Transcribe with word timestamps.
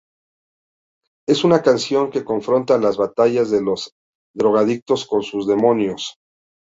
Es 1.27 1.43
una 1.43 1.61
canción 1.61 2.09
que 2.09 2.25
confronta 2.25 2.79
las 2.79 2.97
batallas 2.97 3.51
de 3.51 3.61
los 3.61 3.93
drogadictos 4.33 5.05
con 5.05 5.21
sus 5.21 5.45
demonios. 5.45 6.15